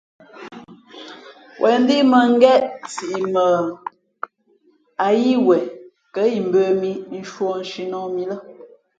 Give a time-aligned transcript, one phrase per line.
[1.61, 2.61] Wěn ndíʼ mᾱngén
[2.93, 3.45] siʼ mα
[5.05, 5.65] ǎ yíí wen
[6.13, 8.37] kα̌ imbə̄ mī nshūᾱ nshǐnᾱh mǐ lά.